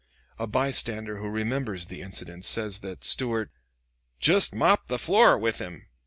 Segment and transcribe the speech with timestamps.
[0.39, 3.51] A bystander who remembers the incident says that Stuart
[4.19, 5.89] "jest mopped the floor with him."